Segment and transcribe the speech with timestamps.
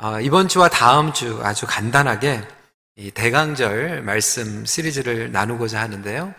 [0.00, 2.46] 어, 이번 주와 다음 주 아주 간단하게
[2.94, 6.32] 이 대강절 말씀 시리즈를 나누고자 하는데요.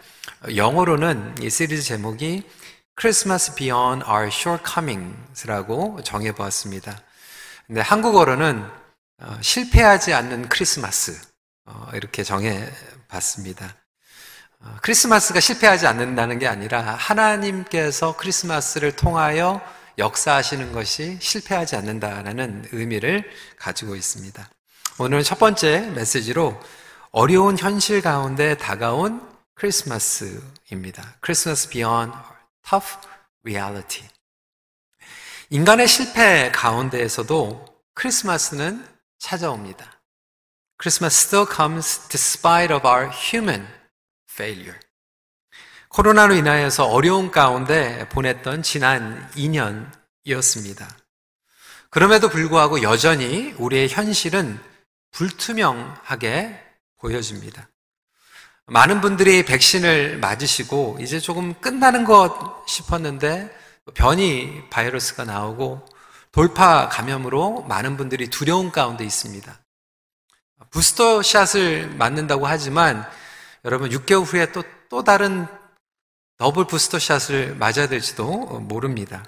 [0.56, 2.44] 영어로는 이 시리즈 제목이
[2.98, 7.02] Christmas Beyond Our Shortcomings라고 정해보았습니다.
[7.68, 8.66] 근데 한국어로는
[9.24, 11.20] 어, 실패하지 않는 크리스마스
[11.66, 13.76] 어, 이렇게 정해봤습니다.
[14.62, 19.62] 어, 크리스마스가 실패하지 않는다는 게 아니라 하나님께서 크리스마스를 통하여
[20.00, 24.50] 역사하시는 것이 실패하지 않는다라는 의미를 가지고 있습니다.
[24.98, 26.60] 오늘은 첫 번째 메시지로
[27.12, 29.22] 어려운 현실 가운데 다가온
[29.56, 31.18] 크리스마스입니다.
[31.22, 32.14] 크리스마스 beyond
[32.68, 32.98] tough
[33.44, 34.08] reality.
[35.50, 38.86] 인간의 실패 가운데에서도 크리스마스는
[39.18, 40.02] 찾아옵니다.
[40.82, 43.68] Christmas still comes despite of our human
[44.32, 44.80] failure.
[45.90, 50.88] 코로나로 인하여서 어려운 가운데 보냈던 지난 2년이었습니다.
[51.90, 54.60] 그럼에도 불구하고 여전히 우리의 현실은
[55.12, 56.64] 불투명하게
[57.00, 57.70] 보여집니다.
[58.68, 63.50] 많은 분들이 백신을 맞으시고 이제 조금 끝나는 것 싶었는데
[63.96, 65.84] 변이 바이러스가 나오고
[66.32, 69.60] 돌파 감염으로 많은 분들이 두려운 가운데 있습니다.
[70.70, 73.10] 부스터 샷을 맞는다고 하지만
[73.66, 75.48] 여러분 6개월 후에 또, 또 다른
[76.40, 78.26] double booster shot을 맞아야 될지도
[78.62, 79.26] 모릅니다.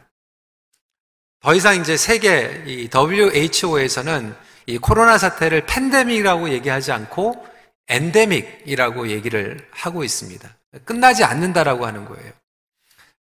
[1.42, 4.34] 더 이상 이제 세계 이 WHO에서는
[4.68, 7.46] 이 코로나 사태를 팬데믹이라고 얘기하지 않고
[7.90, 10.50] 엔데믹이라고 얘기를 하고 있습니다.
[10.86, 12.32] 끝나지 않는다라고 하는 거예요.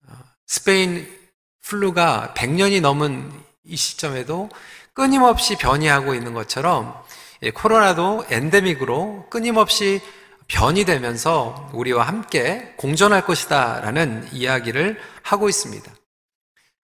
[0.07, 0.13] 어,
[0.47, 1.07] 스페인
[1.61, 3.31] flu가 100년이 넘은
[3.65, 4.49] 이 시점에도
[4.93, 6.99] 끊임없이 변이하고 있는 것처럼
[7.53, 10.01] 코로나도 엔데믹으로 끊임없이
[10.47, 15.91] 변이 되면서 우리와 함께 공존할 것이다 라는 이야기를 하고 있습니다.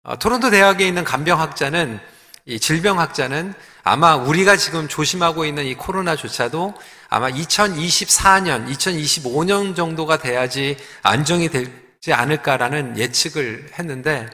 [0.03, 1.99] 어, 토론토 대학에 있는 간병학자는
[2.45, 6.73] 이 질병학자는 아마 우리가 지금 조심하고 있는 이 코로나조차도
[7.09, 14.29] 아마 2024년, 2025년 정도가 돼야지 안정이 되지 않을까라는 예측을 했는데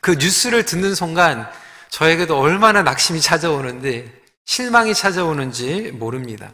[0.00, 1.50] 그 뉴스를 듣는 순간
[1.90, 4.10] 저에게도 얼마나 낙심이 찾아오는지
[4.46, 6.52] 실망이 찾아오는지 모릅니다.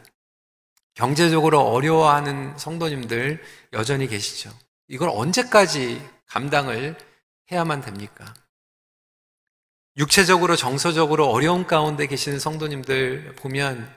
[0.97, 3.39] 경제적으로 어려워하는 성도님들
[3.73, 4.51] 여전히 계시죠.
[4.87, 6.97] 이걸 언제까지 감당을
[7.51, 8.33] 해야만 됩니까?
[9.95, 13.95] 육체적으로 정서적으로 어려운 가운데 계시는 성도님들 보면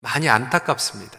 [0.00, 1.18] 많이 안타깝습니다.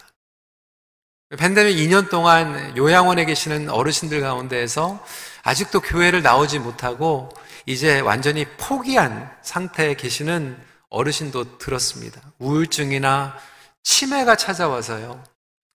[1.37, 5.03] 팬데믹 2년 동안 요양원에 계시는 어르신들 가운데에서
[5.43, 7.29] 아직도 교회를 나오지 못하고
[7.67, 10.59] 이제 완전히 포기한 상태에 계시는
[10.89, 12.19] 어르신도 들었습니다.
[12.39, 13.37] 우울증이나
[13.83, 15.23] 치매가 찾아와서요.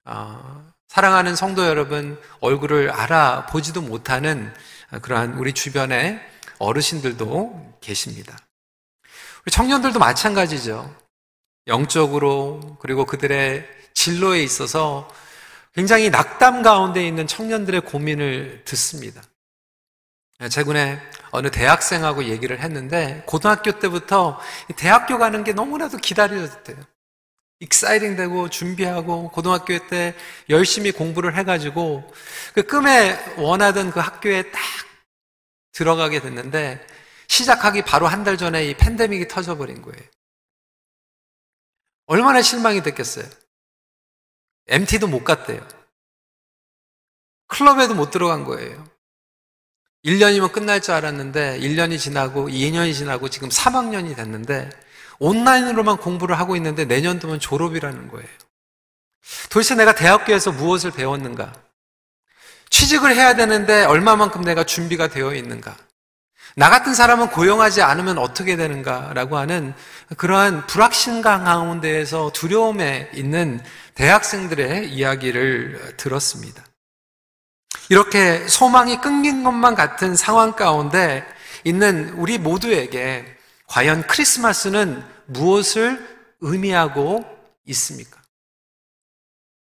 [0.07, 4.53] 어, 사랑하는 성도 여러분 얼굴을 알아보지도 못하는
[5.03, 6.21] 그러한 우리 주변에
[6.59, 8.37] 어르신들도 계십니다.
[9.45, 10.95] 우리 청년들도 마찬가지죠.
[11.67, 15.09] 영적으로 그리고 그들의 진로에 있어서
[15.75, 19.23] 굉장히 낙담 가운데 있는 청년들의 고민을 듣습니다.
[20.51, 24.41] 최근에 어느 대학생하고 얘기를 했는데 고등학교 때부터
[24.77, 26.77] 대학교 가는 게 너무나도 기다려졌대요.
[27.61, 30.15] exciting 되고 준비하고 고등학교 때
[30.49, 32.13] 열심히 공부를 해가지고
[32.55, 34.61] 그 꿈에 원하던 그 학교에 딱
[35.73, 36.85] 들어가게 됐는데
[37.27, 40.03] 시작하기 바로 한 달 전에 이 팬데믹이 터져버린 거예요.
[42.07, 43.27] 얼마나 실망이 됐겠어요.
[44.69, 45.67] MT도 못 갔대요.
[47.49, 48.89] 클럽에도 못 들어간 거예요.
[50.05, 54.71] 1년이면 끝날 줄 알았는데 1년이 지나고 2년이 지나고 지금 3학년이 됐는데
[55.19, 58.29] 온라인으로만 공부를 하고 있는데 내년 도면 졸업이라는 거예요.
[59.51, 61.53] 도대체 내가 대학교에서 무엇을 배웠는가?
[62.71, 65.77] 취직을 해야 되는데 얼마만큼 내가 준비가 되어 있는가?
[66.57, 69.75] 나 같은 사람은 고용하지 않으면 어떻게 되는가라고 하는
[70.17, 73.61] 그러한 불확신감 가운데에서 두려움에 있는
[73.95, 76.65] 대학생들의 이야기를 들었습니다.
[77.91, 81.25] 이렇게 소망이 끊긴 것만 같은 상황 가운데
[81.65, 83.38] 있는 우리 모두에게
[83.69, 87.25] 과연 크리스마스는 무엇을 의미하고
[87.67, 88.21] 있습니까?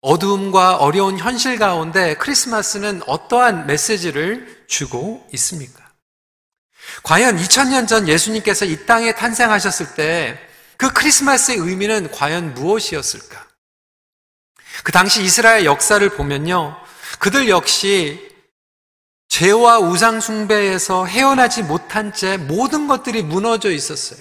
[0.01, 5.91] 어두움과 어려운 현실 가운데 크리스마스는 어떠한 메시지를 주고 있습니까?
[7.03, 10.53] 과연 2000년 전 예수님께서 이 땅에 탄생하셨을 때
[10.83, 13.47] 그 크리스마스의 의미는 과연 무엇이었을까?
[14.83, 16.75] 그 당시 이스라엘 역사를 보면요.
[17.19, 18.32] 그들 역시
[19.33, 24.19] 죄와 우상 숭배에서 헤어나지 못한 채 모든 것들이 무너져 있었어요.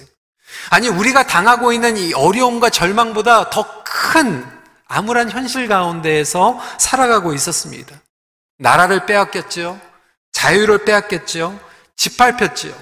[0.71, 3.83] 아니, 우리가 당하고 있는 이 어려움과 절망보다 더
[4.13, 4.45] 큰
[4.89, 8.01] 암울한 현실 가운데에서 살아가고 있었습니다.
[8.59, 9.81] 나라를 빼앗겼죠.
[10.33, 11.59] 자유를 빼앗겼죠.
[11.97, 12.75] 짓밟혔지요.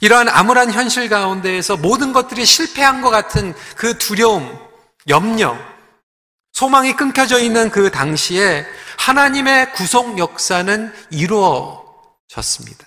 [0.00, 4.58] 이러한 암울한 현실 가운데에서 모든 것들이 실패한 것 같은 그 두려움,
[5.08, 5.56] 염려,
[6.52, 8.66] 소망이 끊겨져 있는 그 당시에
[8.98, 12.86] 하나님의 구속 역사는 이루어졌습니다.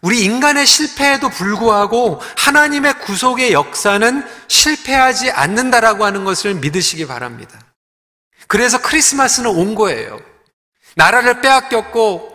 [0.00, 7.58] 우리 인간의 실패에도 불구하고 하나님의 구속의 역사는 실패하지 않는다라고 하는 것을 믿으시기 바랍니다.
[8.46, 10.20] 그래서 크리스마스는 온 거예요.
[10.96, 12.33] 나라를 빼앗겼고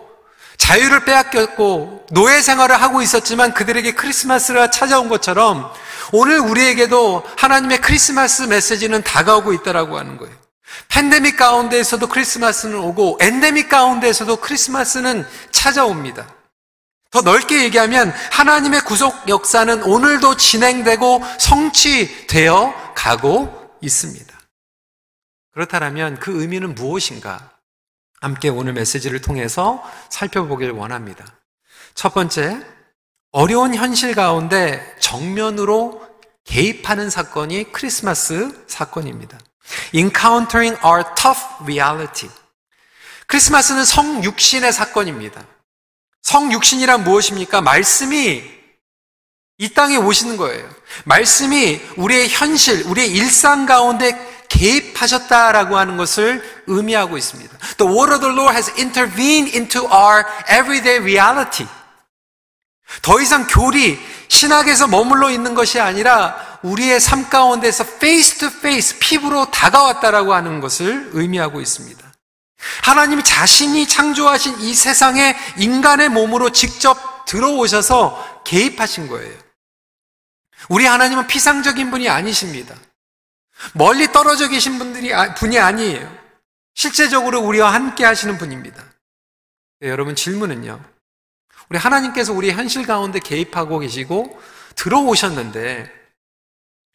[0.60, 5.72] 자유를 빼앗겼고 노예 생활을 하고 있었지만 그들에게 크리스마스가 찾아온 것처럼
[6.12, 10.34] 오늘 우리에게도 하나님의 크리스마스 메시지는 다가오고 있다라고 하는 거예요.
[10.88, 16.28] 팬데믹 가운데에서도 크리스마스는 오고 엔데믹 가운데에서도 크리스마스는 찾아옵니다.
[17.10, 24.38] 더 넓게 얘기하면 하나님의 구속 역사는 오늘도 진행되고 성취되어 가고 있습니다.
[25.54, 27.50] 그렇다면 그 의미는 무엇인가?
[28.20, 31.24] 함께 오늘 메시지를 통해서 살펴보길 원합니다.
[31.94, 32.60] 첫 번째,
[33.32, 36.06] 어려운 현실 가운데 정면으로
[36.44, 39.38] 개입하는 사건이 크리스마스 사건입니다.
[39.94, 42.30] Encountering our tough reality.
[43.26, 45.42] 크리스마스는 성육신의 사건입니다.
[46.22, 47.62] 성육신이란 무엇입니까?
[47.62, 48.59] 말씀이
[49.60, 50.66] 이 땅에 오시는 거예요.
[51.04, 54.18] 말씀이 우리의 현실, 우리의 일상 가운데
[54.48, 57.58] 개입하셨다라고 하는 것을 의미하고 있습니다.
[57.76, 61.68] The word of the Lord has intervened into our everyday reality.
[63.02, 69.50] 더 이상 교리, 신학에서 머물러 있는 것이 아니라 우리의 삶 가운데서 face to face, 피부로
[69.50, 72.00] 다가왔다라고 하는 것을 의미하고 있습니다.
[72.82, 79.49] 하나님이 자신이 창조하신 이 세상에 인간의 몸으로 직접 들어오셔서 개입하신 거예요.
[80.68, 82.76] 우리 하나님은 피상적인 분이 아니십니다.
[83.74, 86.20] 멀리 떨어져 계신 분들이 아, 분이 아니에요.
[86.74, 88.82] 실제적으로 우리와 함께 하시는 분입니다.
[89.80, 90.82] 네, 여러분 질문은요.
[91.68, 94.40] 우리 하나님께서 우리 현실 가운데 개입하고 계시고
[94.76, 95.92] 들어오셨는데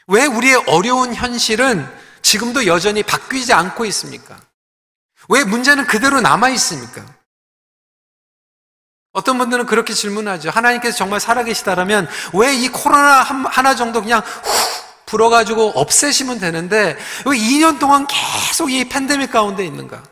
[0.08, 1.88] 왜 우리의 어려운 현실은
[2.22, 4.40] 지금도 여전히 바뀌지 않고 있습니까?
[5.30, 7.06] 왜 문제는 그대로 남아 있습니까?
[9.16, 10.50] 어떤 분들은 그렇게 질문하죠.
[10.50, 17.80] 하나님께서 정말 살아계시다라면 왜 이 코로나 하나 정도 그냥 후 불어가지고 없애시면 되는데 왜 2년
[17.80, 20.04] 동안 계속 이 팬데믹 가운데 있는가?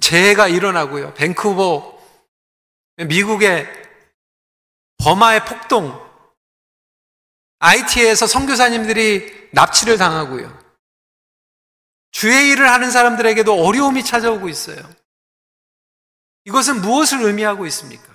[0.00, 1.14] 재해가 일어나고요.
[1.14, 1.98] 밴쿠버,
[3.08, 3.68] 미국의
[4.98, 5.98] 버마의 폭동,
[7.58, 10.60] IT에서 선교사님들이 납치를 당하고요.
[12.10, 14.82] 주의 일을 하는 사람들에게도 어려움이 찾아오고 있어요.
[16.44, 18.12] 이것은 무엇을 의미하고 있습니까?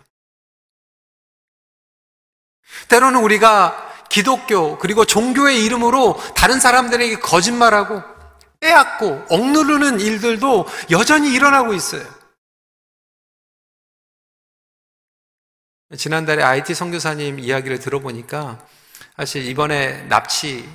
[2.89, 8.01] 때로는 우리가 기독교 그리고 종교의 이름으로 다른 사람들에게 거짓말하고
[8.59, 12.05] 빼앗고 억누르는 일들도 여전히 일어나고 있어요.
[15.97, 18.65] 지난달에 IT 선교사님 이야기를 들어보니까
[19.15, 20.69] 사실 이번에 납치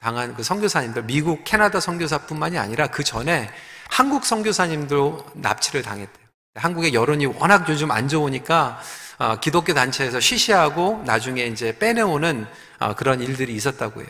[0.00, 3.50] 당한 그 선교사님들 미국, 캐나다 선교사뿐만이 아니라 그 전에
[3.88, 6.19] 한국 선교사님도 납치를 당했대요.
[6.54, 8.80] 한국의 여론이 워낙 요즘 안 좋으니까
[9.18, 12.46] 어, 기독교 단체에서 쉬쉬하고 나중에 이제 빼내오는
[12.78, 14.08] 어, 그런 일들이 있었다고 해요.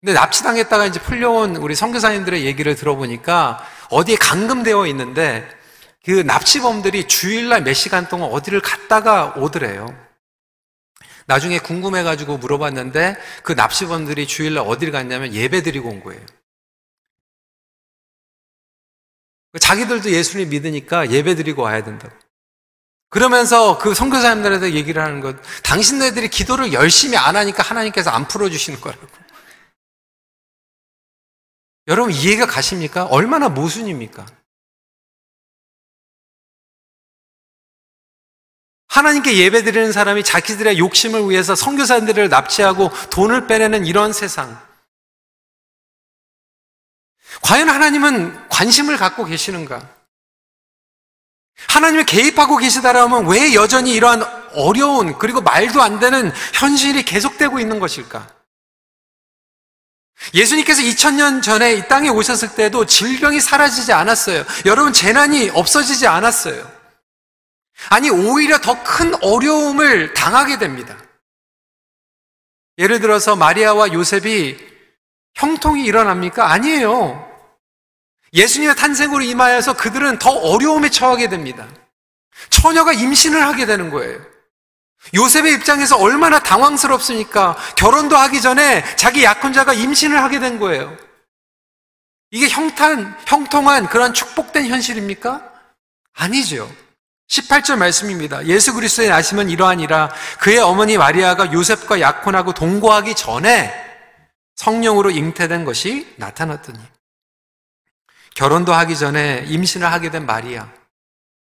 [0.00, 5.48] 근데 납치당했다가 이제 풀려온 우리 선교사님들의 얘기를 들어보니까 어디에 감금되어 있는데
[6.04, 9.88] 그 납치범들이 주일날 몇 시간 동안 어디를 갔다가 오더래요.
[11.26, 16.20] 나중에 궁금해가지고 물어봤는데 그 납치범들이 주일날 어디를 갔냐면 예배 드리고 온 거예요.
[19.60, 22.14] 자기들도 예수님 믿으니까 예배 드리고 와야 된다고.
[23.08, 29.06] 그러면서 그 선교사님들한테 얘기를 하는 것, 당신네들이 기도를 열심히 안 하니까 하나님께서 안 풀어주시는 거라고.
[31.88, 33.04] 여러분 이해가 가십니까?
[33.06, 34.26] 얼마나 모순입니까?
[38.88, 44.60] 하나님께 예배 드리는 사람이 자기들의 욕심을 위해서 선교사들을 납치하고 돈을 빼내는 이런 세상.
[47.42, 49.88] 과연 하나님은 관심을 갖고 계시는가?
[51.68, 54.22] 하나님이 개입하고 계시다라면 왜 여전히 이러한
[54.54, 58.34] 어려운 그리고 말도 안 되는 현실이 계속되고 있는 것일까?
[60.34, 64.44] 예수님께서 2000년 전에 이 땅에 오셨을 때도 질병이 사라지지 않았어요.
[64.64, 66.70] 여러분, 재난이 없어지지 않았어요.
[67.90, 70.96] 아니, 오히려 더 큰 어려움을 당하게 됩니다.
[72.78, 74.75] 예를 들어서 마리아와 요셉이
[75.36, 76.50] 형통이 일어납니까?
[76.50, 77.24] 아니에요.
[78.32, 81.66] 예수님의 탄생으로 임하여서 그들은 더 어려움에 처하게 됩니다.
[82.50, 84.18] 처녀가 임신을 하게 되는 거예요.
[85.14, 87.56] 요셉의 입장에서 얼마나 당황스럽습니까?
[87.76, 90.96] 결혼도 하기 전에 자기 약혼자가 임신을 하게 된 거예요.
[92.30, 95.42] 이게 형탄, 형통한 그런 축복된 현실입니까?
[96.14, 96.70] 아니죠.
[97.28, 98.44] 18절 말씀입니다.
[98.46, 103.85] 예수 그리스도의 나심은 이러하니라 그의 어머니 마리아가 요셉과 약혼하고 동거하기 전에
[104.56, 106.78] 성령으로 잉태된 것이 나타났더니
[108.34, 110.68] 결혼도 하기 전에 임신을 하게 된 마리아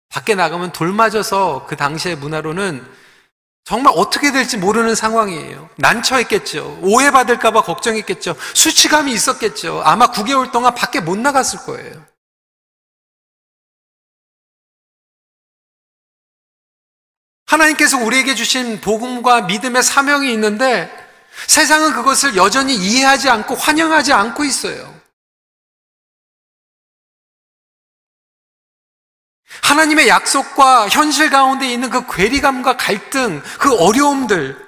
[0.09, 3.05] 밖에 나가면 돌 맞아서 그 당시의 문화로는
[3.65, 5.71] 정말 어떻게 될지 모르는 상황이에요.
[5.77, 6.81] 난처했겠죠.
[6.83, 8.37] 오해받을까봐 걱정했겠죠.
[8.55, 9.83] 수치감이 있었겠죠.
[9.85, 12.07] 아마 9개월 동안 밖에 못 나갔을 거예요.
[17.47, 21.04] 하나님께서 우리에게 주신 복음과 믿음의 사명이 있는데
[21.47, 24.95] 세상은 그것을 여전히 이해하지 않고 환영하지 않고 있어요.
[29.63, 34.65] 하나님의 약속과 현실 가운데 있는 그 괴리감과 갈등, 그 어려움들,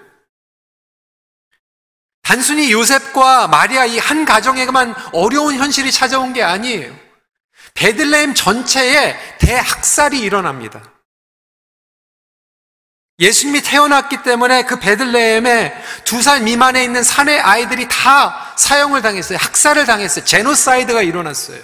[2.23, 6.93] 단순히 요셉과 마리아 이 한 가정에만 어려운 현실이 찾아온 게 아니에요.
[7.75, 10.96] 베들레헴 전체에 대학살이 일어납니다.
[13.19, 19.39] 예수님이 태어났기 때문에 그 베들레헴에 두 살 미만에 있는 사내 아이들이 다 사형을 당했어요.
[19.41, 20.25] 학살을 당했어요.
[20.25, 21.61] 제노사이드가 일어났어요.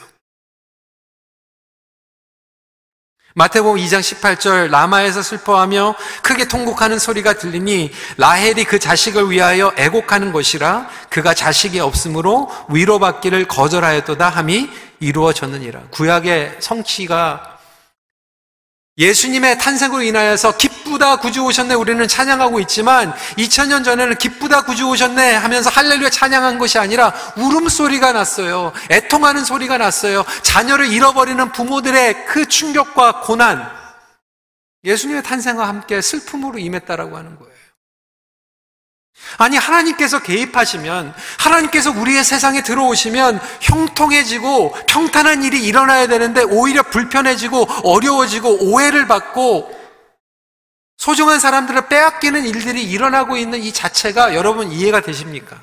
[3.35, 10.89] 마태복음 2장 18절 라마에서 슬퍼하며 크게 통곡하는 소리가 들리니 라헬이 그 자식을 위하여 애곡하는 것이라
[11.09, 15.81] 그가 자식이 없으므로 위로받기를 거절하였도다 함이 이루어졌느니라.
[15.91, 17.52] 구약의 성취가
[18.99, 25.71] 예수님의 탄생으로 인하여서 기쁘다 구주 오셨네 우리는 찬양하고 있지만 2000년 전에는 기쁘다 구주 오셨네 하면서
[25.71, 28.73] 할렐루야 찬양한 것이 아니라 울음소리가 났어요.
[28.91, 30.25] 애통하는 소리가 났어요.
[30.43, 33.67] 자녀를 잃어버리는 부모들의 그 충격과 고난
[34.85, 37.52] 예수님의 탄생과 함께 슬픔으로 임했다라고 하는 거예요.
[39.39, 48.71] 아니, 하나님께서 개입하시면, 하나님께서 우리의 세상에 들어오시면 형통해지고 평탄한 일이 일어나야 되는데 오히려 불편해지고 어려워지고
[48.71, 49.81] 오해를 받고
[50.97, 55.61] 소중한 사람들을 빼앗기는 일들이 일어나고 있는 이 자체가 여러분 이해가 되십니까?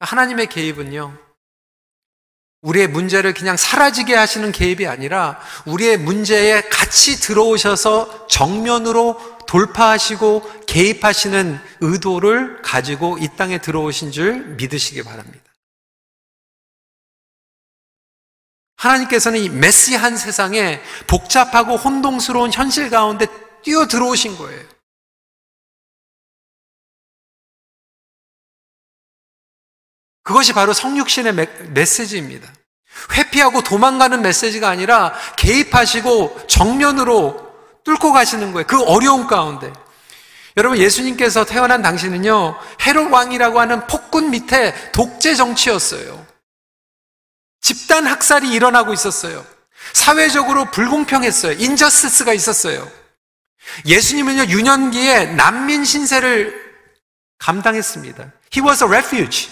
[0.00, 1.16] 하나님의 개입은요,
[2.62, 12.62] 우리의 문제를 그냥 사라지게 하시는 개입이 아니라 우리의 문제에 같이 들어오셔서 정면으로 돌파하시고 개입하시는 의도를
[12.62, 15.44] 가지고 이 땅에 들어오신 줄 믿으시기 바랍니다.
[18.76, 23.26] 하나님께서는 이 메시한 세상에 복잡하고 혼동스러운 현실 가운데
[23.62, 24.66] 뛰어 들어오신 거예요.
[30.22, 31.34] 그것이 바로 성육신의
[31.74, 32.50] 메시지입니다.
[33.12, 37.48] 회피하고 도망가는 메시지가 아니라 개입하시고 정면으로
[37.84, 38.66] 뚫고 가시는 거예요.
[38.66, 39.72] 그 어려운 가운데.
[40.56, 46.26] 여러분 예수님께서 태어난 당시는요 헤롯 왕이라고 하는 폭군 밑에 독재 정치였어요.
[47.60, 49.44] 집단 학살이 일어나고 있었어요.
[49.92, 51.52] 사회적으로 불공평했어요.
[51.52, 52.90] 인저스스가 있었어요.
[53.86, 56.68] 예수님은요 유년기에 난민 신세를
[57.38, 58.32] 감당했습니다.
[58.52, 59.48] He was a refuge.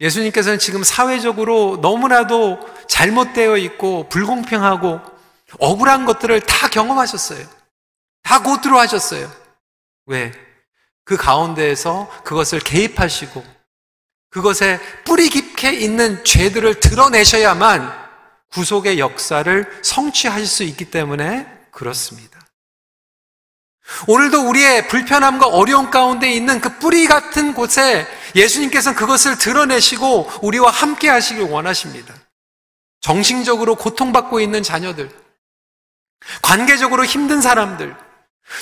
[0.00, 2.58] 예수님께서는 지금 사회적으로 너무나도
[2.88, 5.00] 잘못되어 있고 불공평하고
[5.58, 7.46] 억울한 것들을 다 경험하셨어요.
[8.22, 9.30] 다 고트로 하셨어요.
[10.06, 10.32] 왜?
[11.04, 13.44] 그 가운데에서 그것을 개입하시고
[14.30, 18.04] 그것에 뿌리 깊게 있는 죄들을 드러내셔야만
[18.52, 22.33] 구속의 역사를 성취하실 수 있기 때문에 그렇습니다.
[24.06, 31.08] 오늘도 우리의 불편함과 어려움 가운데 있는 그 뿌리 같은 곳에 예수님께서는 그것을 드러내시고 우리와 함께
[31.08, 32.14] 하시길 원하십니다.
[33.00, 35.10] 정신적으로 고통받고 있는 자녀들,
[36.42, 37.94] 관계적으로 힘든 사람들,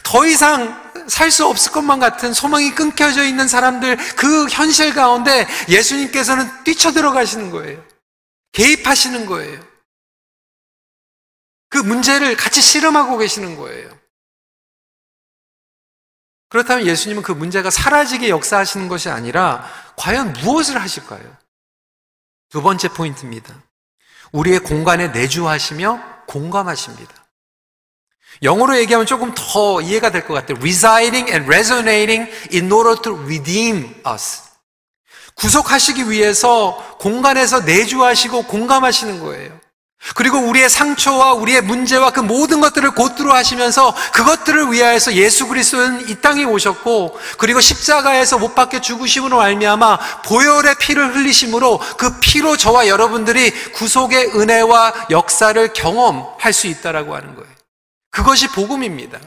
[0.03, 6.65] 더 이상 살 수 없을 것만 같은 소망이 끊겨져 있는 사람들, 그 현실 가운데 예수님께서는
[6.65, 7.85] 뛰쳐 들어가시는 거예요.
[8.53, 9.61] 개입하시는 거예요.
[11.69, 14.02] 그 문제를 같이 실험하고 계시는 거예요.
[16.53, 19.65] 그렇다면 예수님은 그 문제가 사라지게 역사하시는 것이 아니라
[19.97, 21.23] 과연 무엇을 하실까요?
[22.51, 23.55] 두 번째 포인트입니다.
[24.33, 27.11] 우리의 공간에 내주하시며 공감하십니다.
[28.43, 30.59] 영어로 얘기하면 조금 더 이해가 될 것 같아요.
[30.59, 34.43] residing and resonating in order to redeem us.
[35.37, 39.59] 구속하시기 위해서 공간에서 내주하시고 공감하시는 거예요.
[40.15, 46.17] 그리고 우리의 상처와 우리의 문제와 그 모든 것들을 곧들어 하시면서 그것들을 위하여서 예수 그리스도는 이
[46.17, 53.51] 땅에 오셨고 그리고 십자가에서 못 박혀 죽으심으로 말미암아 보혈의 피를 흘리심으로 그 피로 저와 여러분들이
[53.73, 57.53] 구속의 은혜와 역사를 경험할 수 있다라고 하는 거예요.
[58.11, 59.19] 그것이 복음입니다.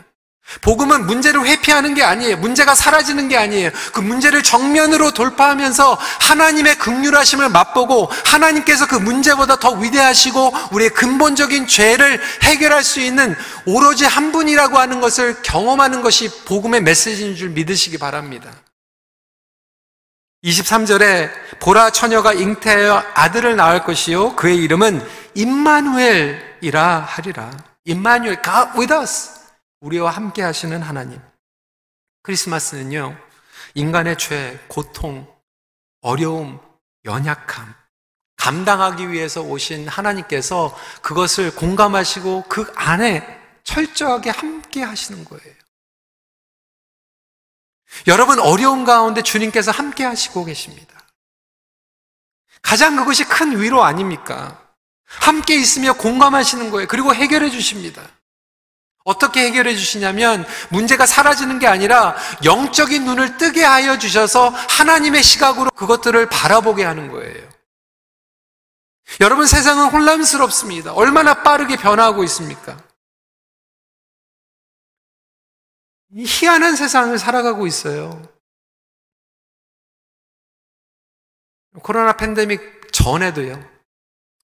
[0.62, 2.38] 복음은 문제를 회피하는 게 아니에요.
[2.38, 3.72] 문제가 사라지는 게 아니에요.
[3.94, 12.22] 그 문제를 정면으로 돌파하면서 하나님의 극률하심을 맛보고 하나님께서 그 문제보다 더 위대하시고 우리의 근본적인 죄를
[12.44, 13.36] 해결할 수 있는
[13.66, 18.52] 오로지 한 분이라고 하는 것을 경험하는 것이 복음의 메시지인 줄 믿으시기 바랍니다.
[20.44, 27.52] 23절에 보라 처녀가 잉태하여 아들을 낳을 것이요 그의 이름은 임마누엘이라 하리라.
[27.86, 29.45] 임마누엘 God with us.
[29.86, 31.22] 우리와 함께 하시는 하나님.
[32.24, 33.16] 크리스마스는요,
[33.76, 35.32] 인간의 죄, 고통,
[36.02, 36.60] 어려움,
[37.06, 37.72] 연약함,
[38.36, 45.56] 감당하기 위해서 오신 하나님께서 그것을 공감하시고 그 안에 철저하게 함께 하시는 거예요.
[48.08, 51.00] 여러분 어려운 가운데 주님께서 함께 하시고 계십니다.
[52.64, 54.68] 가장 그것이 큰 위로 아닙니까?
[55.06, 56.88] 함께 있으며 공감하시는 거예요.
[56.88, 58.02] 그리고 해결해 주십니다.
[59.06, 66.28] 어떻게 해결해 주시냐면 문제가 사라지는 게 아니라 영적인 눈을 뜨게 하여 주셔서 하나님의 시각으로 그것들을
[66.28, 67.48] 바라보게 하는 거예요.
[69.22, 70.94] 여러분 세상은 혼란스럽습니다.
[70.94, 72.78] 얼마나 빠르게 변화하고 있습니까?
[76.18, 78.22] 희한한 세상을 살아가고 있어요.
[81.84, 83.76] 코로나 팬데믹 전에도요.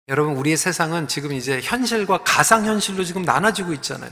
[0.09, 4.09] 여러분, 우리의 세상은 지금 이제 현실과 가상현실로 지금 나눠지고 있잖아요.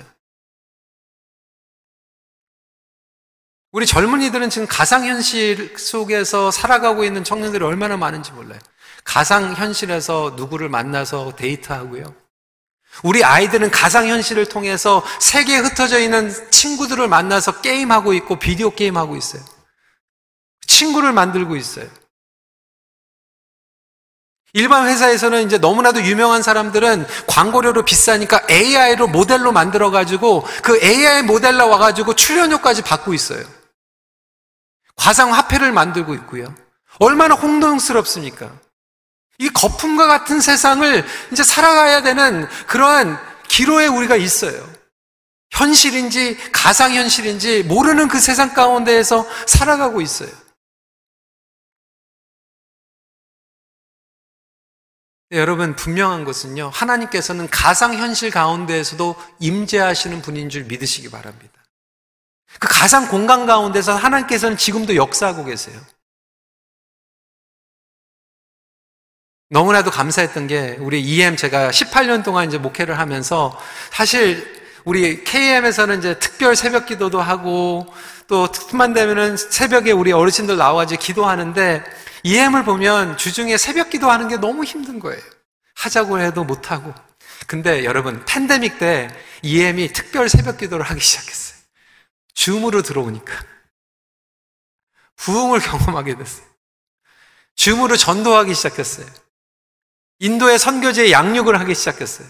[3.72, 8.60] 우리 젊은이들은 지금 가상현실 속에서 살아가고 있는 청년들이 얼마나 많은지 몰라요.
[9.04, 12.16] 가상현실에서 누구를 만나서 데이트하고요.
[13.04, 19.44] 우리 아이들은 가상현실을 통해서 세계에 흩어져 있는 친구들을 만나서 게임하고 있고 비디오 게임하고 있어요.
[20.66, 21.88] 친구를 만들고 있어요.
[24.54, 32.16] 일반 회사에서는 이제 너무나도 유명한 사람들은 광고료로 비싸니까 AI로 모델로 만들어가지고 그 AI 모델로 와가지고
[32.16, 33.57] 출연료까지 받고 있어요.
[34.98, 36.54] 과상화폐를 만들고 있고요.
[37.00, 38.52] 얼마나 홍동스럽습니까?
[39.40, 44.68] 이 거품과 같은 세상을 이제 살아가야 되는 그러한 기로에 우리가 있어요.
[45.52, 50.30] 현실인지 가상현실인지 모르는 그 세상 가운데에서 살아가고 있어요.
[55.30, 56.70] 네, 여러분 분명한 것은요.
[56.74, 61.57] 하나님께서는 가상현실 가운데에서도 임재하시는 분인 줄 믿으시기 바랍니다.
[62.60, 65.80] 그 가상 공간 가운데서 하나님께서는 지금도 역사하고 계세요.
[69.50, 73.58] 너무나도 감사했던 게 우리 EM 제가 18년 동안 이제 목회를 하면서
[73.92, 77.88] 사실 우리 KM에서는 이제 특별 새벽 기도도 하고
[78.28, 81.84] 또 특만 되면은 새벽에 우리 어르신들 나와가지고 기도하는데
[82.24, 85.22] EM을 보면 주중에 새벽 기도하는 게 너무 힘든 거예요.
[85.76, 86.94] 하자고 해도 못하고.
[87.48, 89.10] 근데 여러분, 팬데믹 때
[89.44, 91.47] EM이 특별 새벽 기도를 하기 시작했어요.
[92.38, 93.34] 줌으로 들어오니까.
[95.16, 96.46] 부흥을 경험하게 됐어요.
[97.56, 99.08] 줌으로 전도하기 시작했어요.
[100.20, 102.28] 인도의 선교제에 양육을 하기 시작했어요.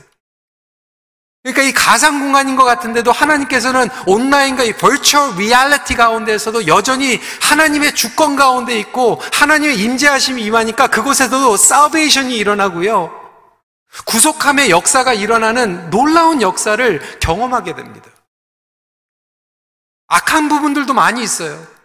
[1.43, 8.37] 그러니까 이 가상 공간인 것 같은데도 하나님께서는 온라인과 이 벌처 리얼리티 가운데에서도 여전히 하나님의 주권
[8.37, 13.11] 가운데 있고 하나님의 임재하심이 임하니까 그곳에도 사베이션이 일어나고요.
[14.05, 18.09] 구속함의 역사가 일어나는 놀라운 역사를 경험하게 됩니다.
[20.07, 21.77] 악한 부분들도 많이 있어요.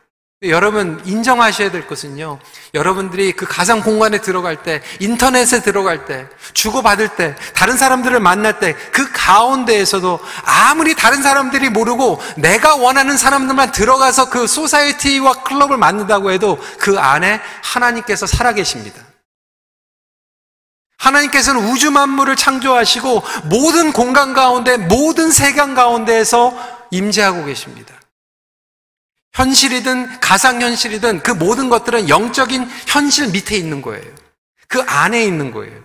[0.45, 2.41] 여러분 인정하셔야 될 것은요.
[2.75, 8.75] 여러분들이 그 가상 공간에 들어갈 때, 인터넷에 들어갈 때, 주고받을 때, 다른 사람들을 만날 때,
[8.91, 16.59] 그 가운데에서도 아무리 다른 사람들이 모르고 내가 원하는 사람들만 들어가서 그 소사이티와 클럽을 만든다고 해도
[16.79, 19.01] 그 안에 하나님께서 살아계십니다.
[20.99, 26.53] 하나님께서는 우주 만물을 창조하시고 모든 공간 가운데, 모든 세간 가운데에서
[26.91, 28.02] 임재하고 계십니다.
[29.35, 34.15] 현실이든 가상현실이든 그 모든 것들은 영적인 현실 밑에 있는 거예요.
[34.69, 35.83] 그 안에 있는 거예요.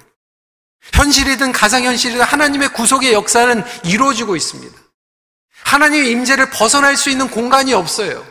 [0.94, 4.78] 현실이든 가상현실이든 하나님의 구속의 역사는 이루어지고 있습니다.
[5.64, 8.26] 하나님의 임재를 벗어날 수 있는 공간이 없어요.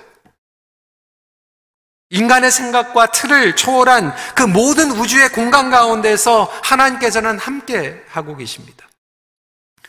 [2.11, 8.89] 인간의 생각과 틀을 초월한 그 모든 우주의 공간 가운데서 하나님께서는 함께 하고 계십니다.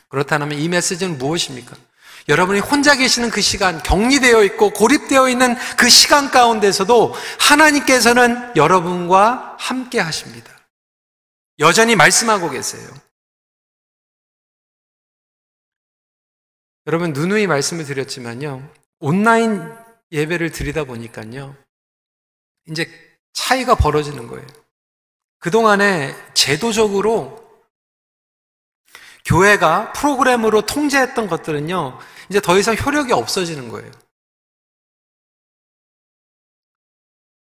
[0.08, 1.76] 그렇다면 이 메시지는 무엇입니까?
[2.28, 9.98] 여러분이 혼자 계시는 그 시간, 격리되어 있고 고립되어 있는 그 시간 가운데서도 하나님께서는 여러분과 함께
[9.98, 10.52] 하십니다.
[11.58, 12.88] 여전히 말씀하고 계세요.
[16.86, 18.70] 여러분, 누누이 말씀을 드렸지만요.
[19.00, 19.74] 온라인
[20.12, 21.56] 예배를 드리다 보니까요.
[22.68, 22.90] 이제
[23.32, 24.46] 차이가 벌어지는 거예요.
[25.38, 27.46] 그동안에 제도적으로
[29.24, 31.98] 교회가 프로그램으로 통제했던 것들은요,
[32.30, 33.90] 이제 더 이상 효력이 없어지는 거예요.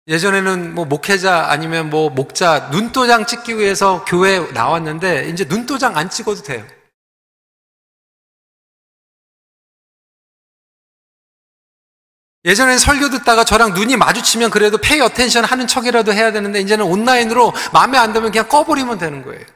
[0.08, 6.42] 예전에는 뭐 목회자 아니면 뭐 목자 눈도장 찍기 위해서 교회에 나왔는데 이제 눈도장 안 찍어도
[6.42, 6.66] 돼요.
[12.44, 17.52] 예전엔 설교 듣다가 저랑 눈이 마주치면 그래도 pay attention 하는 척이라도 해야 되는데 이제는 온라인으로
[17.72, 19.46] 마음에 안 들면 그냥 꺼버리면 되는 거예요.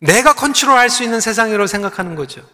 [0.00, 2.48] 내가 컨트롤 할 수 있는 세상이라고 생각하는 거죠.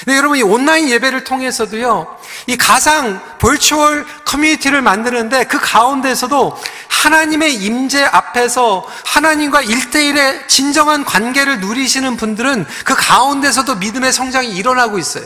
[0.00, 8.02] 근데 여러분 이 온라인 예배를 통해서도요, 이 가상 볼추얼 커뮤니티를 만드는데 그 가운데서도 하나님의 임재
[8.02, 15.24] 앞에서 하나님과 일대일의 진정한 관계를 누리시는 분들은 그 가운데서도 믿음의 성장이 일어나고 있어요.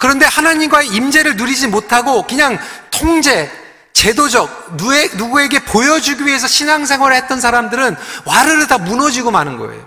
[0.00, 2.58] 그런데 하나님과의 임재를 누리지 못하고 그냥
[2.90, 3.52] 통제,
[3.92, 4.76] 제도적,
[5.16, 9.86] 누구에게 보여주기 위해서 신앙생활을 했던 사람들은 와르르 다 무너지고 마는 거예요.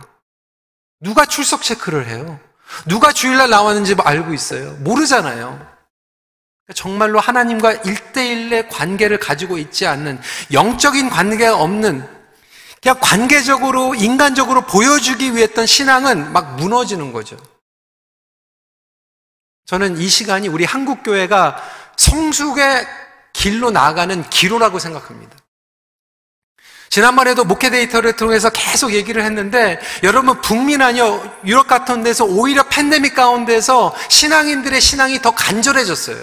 [1.02, 2.40] 누가 출석 체크를 해요?
[2.86, 4.74] 누가 주일날 나왔는지 알고 있어요?
[4.80, 5.48] 모르잖아요.
[5.58, 10.20] 그러니까 정말로 하나님과 일대일의 관계를 가지고 있지 않는
[10.52, 12.08] 영적인 관계가 없는
[12.82, 17.38] 그냥 관계적으로 인간적으로 보여주기 위해 했던 신앙은 막 무너지는 거죠.
[19.66, 21.62] 저는 이 시간이 우리 한국 교회가
[21.98, 22.88] 성숙의
[23.34, 25.36] 길로 나아가는 기로라고 생각합니다.
[26.90, 33.14] 지난번에도 목회 데이터를 통해서 계속 얘기를 했는데 여러분 북미나 아니요 유럽 같은 데서 오히려 팬데믹
[33.14, 36.18] 가운데서 신앙인들의 신앙이 더 간절해졌어요.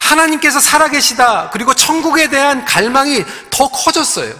[0.00, 4.32] 하나님께서 살아계시다 그리고 천국에 대한 갈망이 더 커졌어요.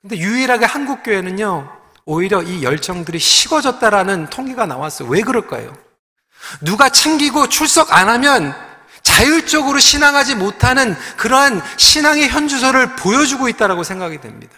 [0.00, 1.70] 근데 유일하게 한국 교회는요
[2.04, 5.08] 오히려 이 열정들이 식어졌다라는 통계가 나왔어요.
[5.08, 5.72] 왜 그럴까요?
[6.60, 8.54] 누가 챙기고 출석 안 하면
[9.18, 14.54] 자율적으로 신앙하지 못하는 그러한 신앙의 현주소를 보여주고 있다고 생각이 됩니다.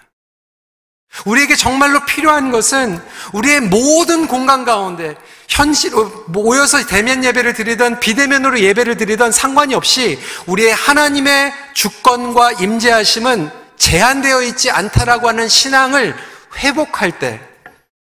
[1.25, 3.01] 우리에게 정말로 필요한 것은
[3.33, 5.17] 우리의 모든 공간 가운데
[5.49, 5.93] 현실
[6.27, 14.71] 모여서 대면 예배를 드리던 비대면으로 예배를 드리던 상관이 없이 우리의 하나님의 주권과 임재하심은 제한되어 있지
[14.71, 16.15] 않다라고 하는 신앙을
[16.59, 17.41] 회복할 때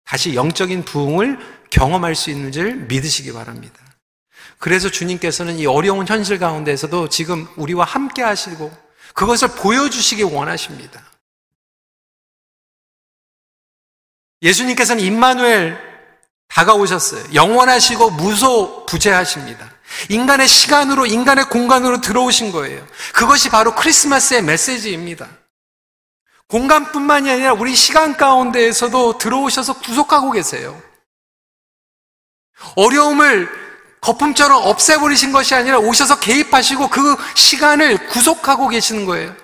[0.07, 1.39] 다시 영적인 부흥을
[1.69, 3.86] 경험할 수 있는 줄 믿으시기 바랍니다.
[4.59, 8.73] 그래서 주님께서는 이 어려운 현실 가운데서도 지금 우리와 함께 하시고
[9.15, 11.03] 그것을 보여주시기 원하십니다.
[14.43, 15.79] 예수님께서는 임마누엘
[16.49, 17.35] 다가오셨어요.
[17.35, 19.73] 영원하시고 무소 부재하십니다.
[20.11, 22.87] 인간의 시간으로, 인간의 공간으로 들어오신 거예요.
[23.15, 25.29] 그것이 바로 크리스마스의 메시지입니다.
[26.49, 30.81] 공간뿐만이 아니라 우리 시간 가운데에서도 들어오셔서 구속하고 계세요.
[32.77, 33.66] 어려움을
[34.07, 39.35] 거품처럼 없애버리신 것이 아니라 오셔서 개입하시고 그 시간을 구속하고 계시는 거예요.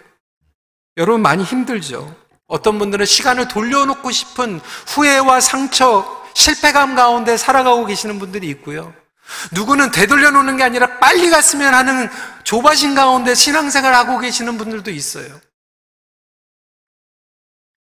[0.97, 2.15] 여러분 많이 힘들죠?
[2.47, 8.95] 어떤 분들은 시간을 돌려놓고 싶은 후회와 상처, 실패감 가운데 살아가고 계시는 분들이 있고요.
[9.51, 12.09] 누구는 되돌려 놓는 게 아니라 빨리 갔으면 하는
[12.45, 15.41] 조바심 가운데 신앙생활 하고 계시는 분들도 있어요.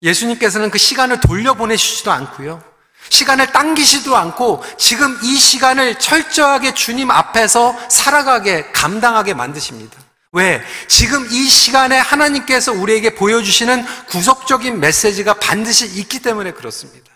[0.02, 2.68] 예수님께서는 그 시간을 돌려보내시지도 않고요.
[3.10, 10.00] 시간을 당기지도 않고 지금 이 시간을 철저하게 주님 앞에서 살아가게 감당하게 만드십니다.
[10.32, 10.62] 왜?
[10.88, 17.10] 지금 이 시간에 하나님께서 우리에게 보여주시는 구속적인 메시지가 반드시 있기 때문에 그렇습니다.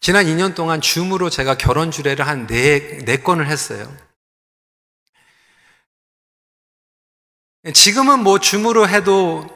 [0.00, 3.92] 지난 2년 동안 줌으로 제가 결혼 주례를 한 네, 네 건을 했어요.
[7.74, 9.55] 지금은 뭐 줌으로 해도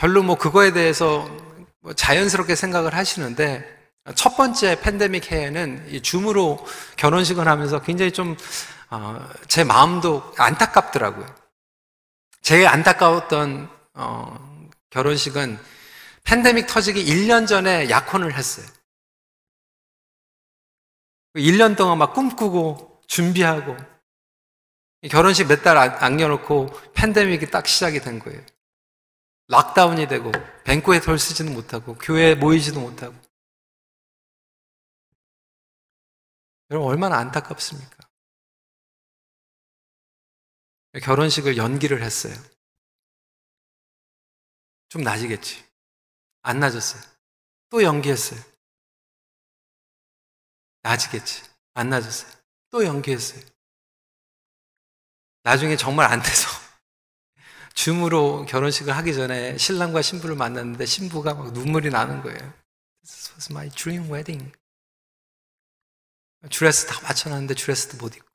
[0.00, 1.28] 별로 뭐 그거에 대해서
[1.80, 3.78] 뭐 자연스럽게 생각을 하시는데
[4.14, 8.40] 첫 번째 팬데믹 해에는 이 줌으로 결혼식을 하면서 굉장히 좀제
[8.88, 11.26] 어, 마음도 안타깝더라고요.
[12.40, 15.58] 제일 안타까웠던 어, 결혼식은
[16.24, 18.66] 팬데믹 터지기 1년 전에 약혼을 했어요.
[21.36, 23.76] 1년 동안 막 꿈꾸고 준비하고
[25.10, 28.40] 결혼식 몇 달 안 겨놓고 팬데믹이 딱 시작이 된 거예요.
[29.50, 30.30] 락다운이 되고
[30.64, 33.14] 뱅코에 덜 쓰지도 못하고 교회에 모이지도 못하고
[36.70, 37.96] 여러분 얼마나 안타깝습니까?
[41.02, 42.34] 결혼식을 연기를 했어요.
[44.88, 45.64] 좀 나지겠지.
[46.42, 47.02] 안 나졌어요.
[47.70, 48.40] 또 연기했어요.
[50.82, 51.42] 나지겠지.
[51.74, 52.32] 안 나졌어요.
[52.70, 53.42] 또 연기했어요.
[55.42, 56.59] 나중에 정말 안 돼서
[57.80, 62.38] 줌으로 결혼식을 하기 전에 신랑과 신부를 만났는데 신부가 막 눈물이 나는 거예요.
[63.02, 64.52] This was my dream wedding.
[66.52, 68.28] 드레스 다 맞춰놨는데 드레스도 못 입고.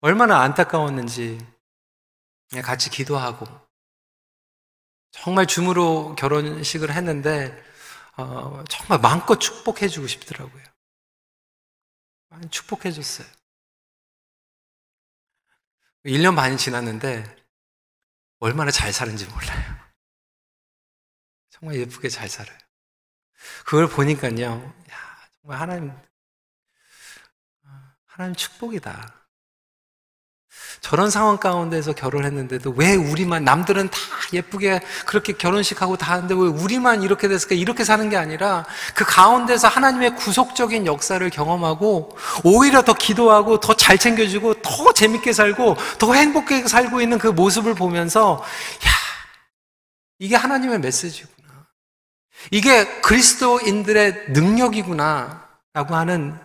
[0.00, 1.38] 얼마나 안타까웠는지
[2.62, 3.46] 같이 기도하고
[5.10, 7.56] 정말 줌으로 결혼식을 했는데
[8.18, 10.62] 어, 정말 마음껏 축복해주고 싶더라고요.
[12.50, 13.37] 축복해줬어요.
[16.04, 17.36] 1년 반이 지났는데
[18.38, 19.76] 얼마나 잘 사는지 몰라요.
[21.50, 22.58] 정말 예쁘게 잘 살아요.
[23.64, 25.92] 그걸 보니까요, 야, 정말 하나님,
[28.06, 29.27] 하나님 축복이다.
[30.80, 33.98] 저런 상황 가운데서 결혼했는데도 왜 우리만 남들은 다
[34.32, 37.54] 예쁘게 그렇게 결혼식하고 다 하는데 왜 우리만 이렇게 됐을까?
[37.54, 43.96] 이렇게 사는 게 아니라 그 가운데서 하나님의 구속적인 역사를 경험하고 오히려 더 기도하고 더 잘
[43.96, 48.42] 챙겨주고 더 재밌게 살고 더 행복하게 살고 있는 그 모습을 보면서
[48.84, 48.90] 야
[50.18, 51.66] 이게 하나님의 메시지구나.
[52.50, 56.38] 이게 그리스도인들의 능력이구나라고 하는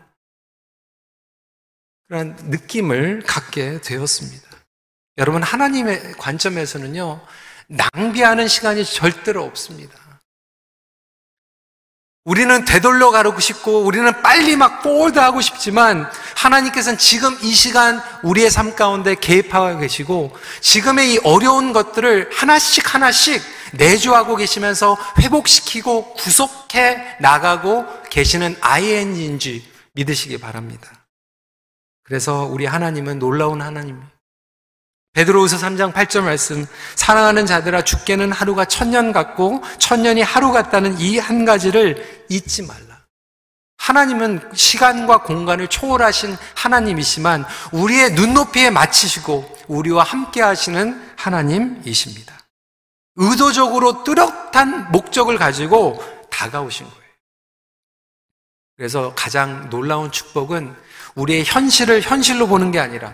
[2.08, 4.48] 그런 느낌을 갖게 되었습니다.
[5.18, 7.22] 여러분, 하나님의 관점에서는요,
[7.68, 9.96] 낭비하는 시간이 절대로 없습니다.
[12.26, 18.50] 우리는 되돌려 가고 싶고, 우리는 빨리 막 볼드 하고 싶지만, 하나님께서는 지금 이 시간 우리의
[18.50, 23.42] 삶 가운데 개입하고 계시고, 지금의 이 어려운 것들을 하나씩 하나씩
[23.74, 31.03] 내주하고 계시면서 회복시키고 구속해 나가고 계시는 ING인지 믿으시기 바랍니다.
[32.14, 34.08] 그래서 우리 하나님은 놀라운 하나님이에요.
[35.14, 41.44] 베드로후서 3장 8절 말씀 사랑하는 자들아 죽게는 하루가 천년 같고 천년이 하루 같다는 이 한
[41.44, 43.04] 가지를 잊지 말라.
[43.78, 52.38] 하나님은 시간과 공간을 초월하신 하나님이시만 우리의 눈높이에 맞추시고 우리와 함께 하시는 하나님이십니다.
[53.16, 56.00] 의도적으로 뚜렷한 목적을 가지고
[56.30, 57.04] 다가오신 거예요.
[58.78, 60.76] 그래서 가장 놀라운 축복은
[61.16, 63.14] 우리의 현실을 현실로 보는 게 아니라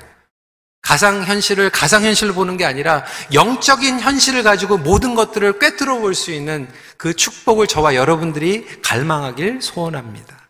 [0.82, 6.32] 가상 현실을 가상 현실로 보는 게 아니라 영적인 현실을 가지고 모든 것들을 꿰뚫어 볼 수
[6.32, 10.50] 있는 그 축복을 저와 여러분들이 갈망하길 소원합니다.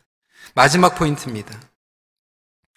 [0.53, 1.59] 마지막 포인트입니다.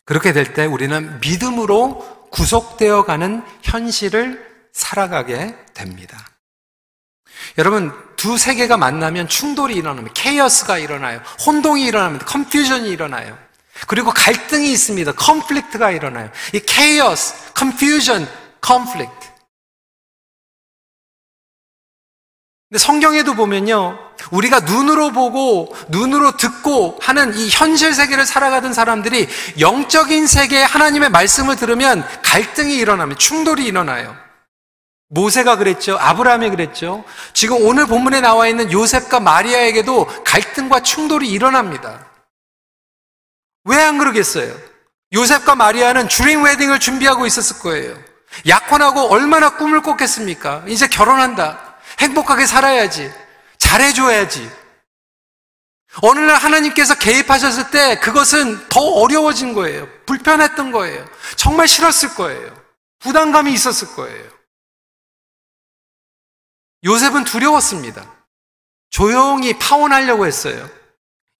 [0.04, 6.18] 그렇게 될 때 우리는 믿음으로 구속되어 가는 현실을 살아가게 됩니다.
[7.58, 10.14] 여러분, 두 세계가 만나면 충돌이 일어납니다.
[10.14, 11.20] 케이어스가 일어나요.
[11.46, 12.24] 혼동이 일어납니다.
[12.26, 13.36] 컨퓨전이 일어나요.
[13.86, 15.12] 그리고 갈등이 있습니다.
[15.12, 16.30] 컨플릭트가 일어나요.
[16.54, 18.28] 이 chaos, confusion,
[18.64, 19.32] conflict.
[22.72, 23.98] 근데 성경에도 보면요.
[24.30, 29.28] 우리가 눈으로 보고 눈으로 듣고 하는 이 현실 세계를 살아가던 사람들이
[29.60, 34.16] 영적인 세계에 하나님의 말씀을 들으면 갈등이 일어나면 충돌이 일어나요.
[35.10, 35.98] 모세가 그랬죠.
[36.00, 37.04] 아브라함이 그랬죠.
[37.34, 42.06] 지금 오늘 본문에 나와 있는 요셉과 마리아에게도 갈등과 충돌이 일어납니다.
[43.64, 44.54] 왜 안 그러겠어요?
[45.12, 48.02] 요셉과 마리아는 주링 웨딩을 준비하고 있었을 거예요.
[48.46, 50.64] 약혼하고 얼마나 꿈을 꿨겠습니까?
[50.66, 51.76] 이제 결혼한다.
[52.00, 53.12] 행복하게 살아야지.
[53.58, 54.50] 잘해줘야지.
[56.02, 59.86] 어느 날 하나님께서 개입하셨을 때 그것은 더 어려워진 거예요.
[60.06, 61.06] 불편했던 거예요.
[61.36, 62.56] 정말 싫었을 거예요.
[63.00, 64.30] 부담감이 있었을 거예요.
[66.84, 68.10] 요셉은 두려웠습니다.
[68.88, 70.68] 조용히 파혼하려고 했어요.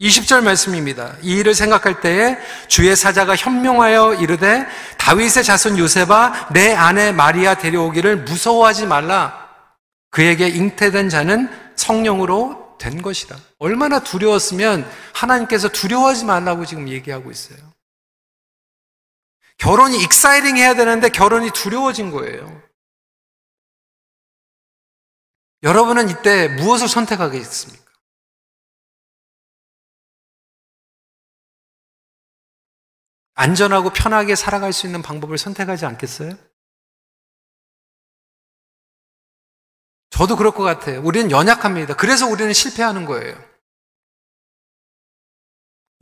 [0.03, 1.17] 20절 말씀입니다.
[1.23, 2.37] 이 일을 생각할 때에
[2.67, 4.67] 주의 사자가 현명하여 이르되
[4.99, 9.49] 다윗의 자손 요셉아 내 아내 마리아 데려오기를 무서워하지 말라.
[10.11, 13.37] 그에게 잉태된 자는 성령으로 된 것이다.
[13.59, 17.59] 얼마나 두려웠으면 하나님께서 두려워하지 말라고 지금 얘기하고 있어요.
[19.59, 22.61] 결혼이 exciting 해야 되는데 결혼이 두려워진 거예요.
[25.63, 27.82] 여러분은 이때 무엇을 선택하겠습니까?
[33.35, 36.37] 안전하고 편하게 살아갈 수 있는 방법을 선택하지 않겠어요?
[40.11, 41.01] 저도 그럴 것 같아요.
[41.03, 41.97] 우리는 연약합니다.
[41.97, 43.35] 그래서 우리는 실패하는 거예요.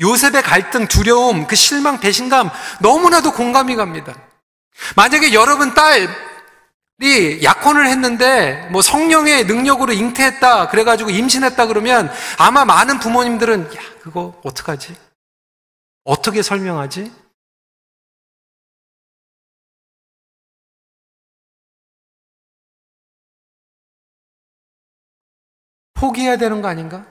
[0.01, 4.15] 요셉의 갈등, 두려움, 그 실망, 배신감 너무나도 공감이 갑니다.
[4.97, 13.75] 만약에 여러분 딸이 약혼을 했는데 뭐 성령의 능력으로 잉태했다 그래가지고 임신했다 그러면 아마 많은 부모님들은
[13.77, 14.97] 야 그거 어떡하지?
[16.05, 17.13] 어떻게 설명하지?
[26.01, 27.07] 포기해야 되는 거 아닌가?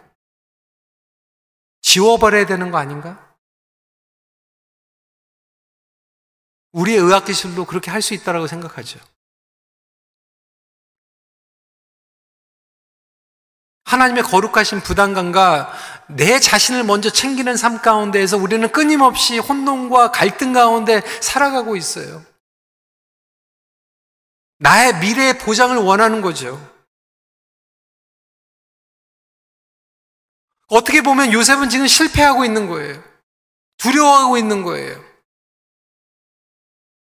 [1.82, 3.36] 지워버려야 되는 거 아닌가?
[6.71, 8.99] 우리의 의학기술도 그렇게 할 수 있다고 생각하죠.
[13.86, 15.73] 하나님의 거룩하신 부담감과
[16.10, 22.23] 내 자신을 먼저 챙기는 삶 가운데에서 우리는 끊임없이 혼돈과 갈등 가운데 살아가고 있어요.
[24.58, 26.78] 나의 미래의 보장을 원하는 거죠.
[30.69, 33.01] 어떻게 보면 요셉은 지금 실패하고 있는 거예요.
[33.77, 35.10] 두려워하고 있는 거예요.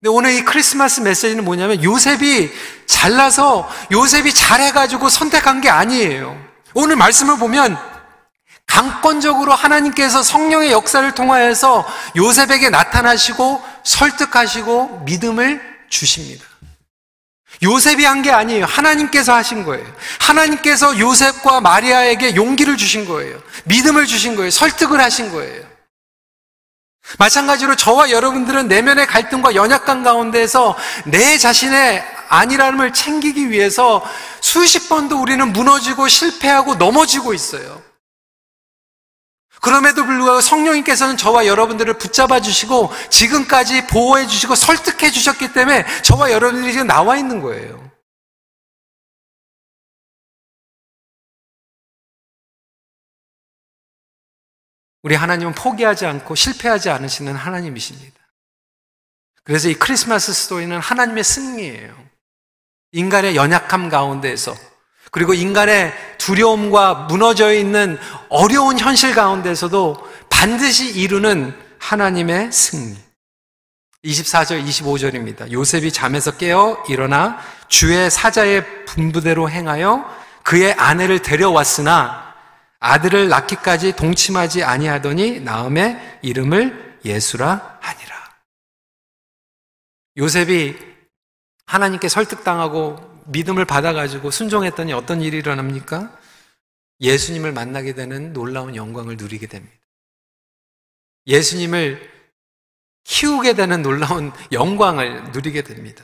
[0.02, 2.52] 근데 오늘 이 크리스마스 메시지는 뭐냐면 요셉이
[2.86, 6.40] 잘나서 요셉이 잘해가지고 선택한 게 아니에요.
[6.74, 7.78] 오늘 말씀을 보면
[8.66, 11.86] 강권적으로 하나님께서 성령의 역사를 통하여서
[12.16, 15.60] 요셉에게 나타나시고 설득하시고 믿음을
[15.90, 16.46] 주십니다.
[17.62, 18.66] 요셉이 한 게 아니에요.
[18.66, 19.86] 하나님께서 하신 거예요.
[20.20, 23.42] 하나님께서 요셉과 마리아에게 용기를 주신 거예요.
[23.66, 24.50] 믿음을 주신 거예요.
[24.52, 25.64] 설득을 하신 거예요.
[27.18, 34.06] 마찬가지로 저와 여러분들은 내면의 갈등과 연약감 가운데에서 내 자신의 아니라는걸 챙기기 위해서
[34.42, 37.82] 수십 번도 우리는 무너지고 실패하고 넘어지고 있어요.
[39.62, 46.72] 그럼에도 불구하고 성령님께서는 저와 여러분들을 붙잡아 주시고 지금까지 보호해 주시고 설득해 주셨기 때문에 저와 여러분들이
[46.72, 47.90] 지금 나와 있는 거예요.
[55.02, 58.20] 우리 하나님은 포기하지 않고 실패하지 않으시는 하나님이십니다.
[59.44, 62.10] 그래서 이 크리스마스 스토리는 하나님의 승리예요.
[62.92, 64.56] 인간의 연약함 가운데에서
[65.12, 67.98] 그리고 인간의 두려움과 무너져 있는
[68.30, 72.98] 어려운 현실 가운데서도 반드시 이루는 하나님의 승리.
[74.04, 75.52] 24절, 25절입니다.
[75.52, 80.10] 요셉이 잠에서 깨어 일어나 주의 사자의 분부대로 행하여
[80.44, 82.34] 그의 아내를 데려왔으나
[82.80, 88.16] 아들을 낳기까지 동침하지 아니하더니 나음의 이름을 예수라 하니라.
[90.18, 90.78] 요셉이
[91.66, 96.18] 하나님께 설득당하고 믿음을 받아가지고 순종했더니 어떤 일이 일어납니까?
[97.02, 99.76] 예수님을 만나게 되는 놀라운 영광을 누리게 됩니다.
[101.28, 102.12] 예수님을
[103.04, 106.04] 키우게 되는 놀라운 영광을 누리게 됩니다.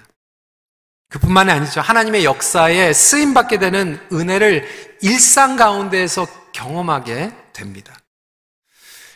[1.10, 1.82] 그뿐만이 아니죠.
[1.82, 7.98] 하나님의 역사에 쓰임받게 되는 은혜를 일상 가운데에서 경험하게 됩니다.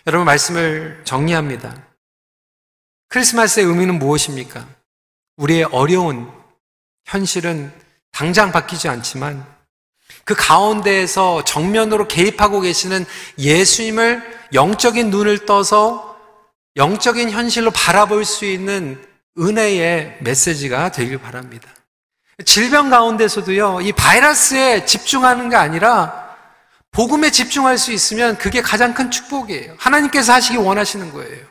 [0.07, 1.87] 여러분, 말씀을 정리합니다.
[3.09, 4.67] 크리스마스의 의미는 무엇입니까?
[5.37, 6.31] 우리의 어려운
[7.05, 7.73] 현실은
[8.11, 9.45] 당장 바뀌지 않지만
[10.23, 13.05] 그 가운데에서 정면으로 개입하고 계시는
[13.37, 16.17] 예수님을 영적인 눈을 떠서
[16.75, 19.03] 영적인 현실로 바라볼 수 있는
[19.37, 21.69] 은혜의 메시지가 되길 바랍니다.
[22.45, 26.29] 질병 가운데서도요, 이 바이러스에 집중하는 게 아니라
[26.91, 29.75] 복음에 집중할 수 있으면 그게 가장 큰 축복이에요.
[29.77, 31.45] 하나님께서 하시기 원하시는 거예요.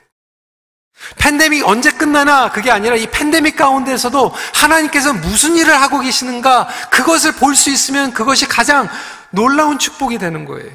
[1.17, 7.55] 팬데믹 언제 끝나나 그게 아니라 이 팬데믹 가운데서도 하나님께서 무슨 일을 하고 계시는가 그것을 볼
[7.55, 8.89] 수 있으면 그것이 가장
[9.31, 10.71] 놀라운 축복이 되는 거예요.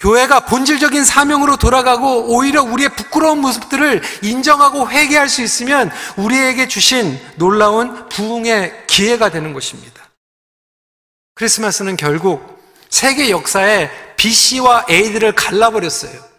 [0.00, 8.08] 교회가 본질적인 사명으로 돌아가고 오히려 우리의 부끄러운 모습들을 인정하고 회개할 수 있으면 우리에게 주신 놀라운
[8.08, 10.02] 부흥의 기회가 되는 것입니다.
[11.36, 16.31] 크리스마스는 결국 세계 역사에 BC와 AD를 갈라버렸어요.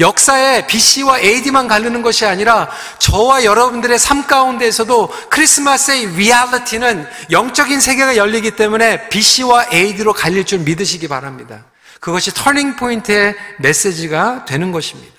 [0.00, 8.52] 역사에 BC와 AD만 가르는 것이 아니라 저와 여러분들의 삶 가운데에서도 크리스마스의 리얼리티는 영적인 세계가 열리기
[8.52, 11.66] 때문에 BC와 AD로 갈릴 줄 믿으시기 바랍니다.
[12.00, 15.14] 그것이 터닝 포인트의 메시지가 되는 것입니다.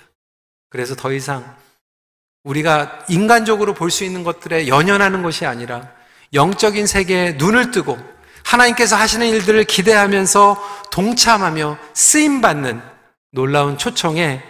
[0.70, 1.56] 그래서 더 이상
[2.44, 5.88] 우리가 인간적으로 볼 수 있는 것들에 연연하는 것이 아니라
[6.32, 7.98] 영적인 세계에 눈을 뜨고
[8.44, 12.80] 하나님께서 하시는 일들을 기대하면서 동참하며 쓰임 받는
[13.32, 14.42] 놀라운 초청에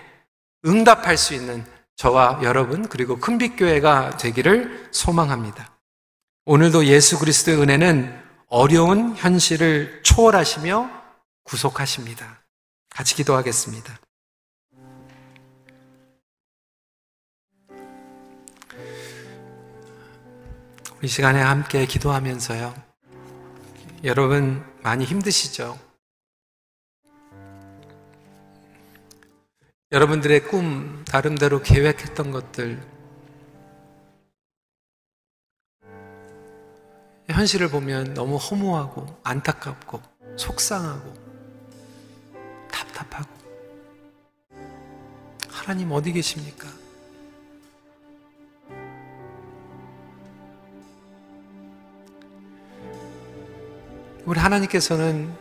[0.66, 1.64] 응답할 수 있는
[1.96, 5.70] 저와 여러분 그리고 큰빛교회가 되기를 소망합니다.
[6.44, 10.90] 오늘도 예수 그리스도의 은혜는 어려운 현실을 초월하시며
[11.44, 12.42] 구속하십니다.
[12.90, 13.98] 같이 기도하겠습니다.
[21.02, 22.74] 이 시간에 함께 기도하면서요.
[24.04, 25.78] 여러분 많이 힘드시죠?
[29.96, 32.82] 여러분들의 꿈, 나름대로 계획했던 것들,
[37.30, 40.02] 현실을 보면 너무 허무하고, 안타깝고,
[40.36, 41.14] 속상하고,
[42.70, 43.30] 답답하고,
[45.48, 46.68] 하나님 어디 계십니까?
[54.26, 55.34] 우리 하나님께서는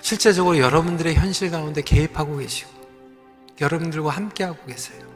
[0.00, 2.77] 실제적으로 여러분들의 현실 가운데 개입하고 계시고,
[3.60, 5.08] 여러분들과 함께하고 계세요.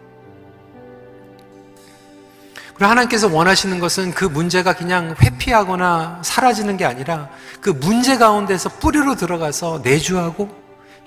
[2.74, 7.30] 그리고 하나님께서 원하시는 것은 그 문제가 그냥 회피하거나 사라지는 게 아니라
[7.60, 10.50] 그 문제 가운데서 뿌리로 들어가서 내주하고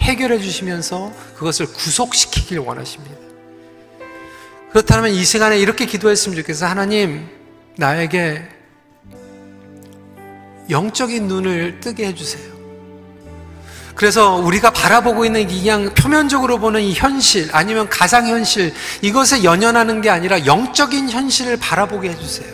[0.01, 3.15] 해결해 주시면서 그것을 구속시키길 원하십니다.
[4.71, 6.69] 그렇다면 이 시간에 이렇게 기도했으면 좋겠어요.
[6.69, 7.29] 하나님,
[7.77, 8.47] 나에게
[10.69, 12.54] 영적인 눈을 뜨게 해주세요.
[13.95, 20.01] 그래서 우리가 바라보고 있는 이 그냥 표면적으로 보는 이 현실 아니면 가상 현실 이것에 연연하는
[20.01, 22.53] 게 아니라 영적인 현실을 바라보게 해주세요.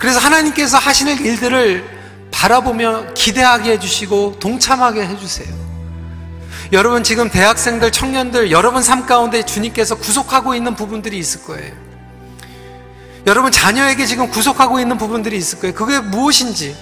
[0.00, 1.84] 그래서 하나님께서 하시는 일들을
[2.32, 5.66] 바라보며 기대하게 해주시고 동참하게 해주세요.
[6.72, 11.72] 여러분 지금 대학생들, 청년들 여러분 삶 가운데 주님께서 구속하고 있는 부분들이 있을 거예요.
[13.26, 15.74] 여러분 자녀에게 지금 구속하고 있는 부분들이 있을 거예요.
[15.74, 16.76] 그게 무엇인지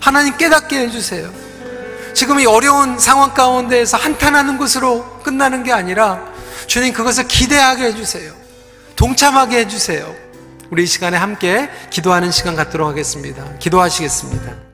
[0.00, 1.45] 하나님 깨닫게 해주세요.
[2.16, 6.24] 지금 이 어려운 상황 가운데에서 한탄하는 것으로 끝나는 게 아니라
[6.66, 8.32] 주님 그것을 기대하게 해주세요.
[8.96, 10.14] 동참하게 해주세요.
[10.70, 13.44] 우리 이 시간에 함께 기도하는 시간 갖도록 하겠습니다.
[13.58, 14.65] 기도하시겠습니다.